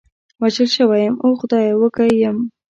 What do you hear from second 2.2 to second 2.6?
یم.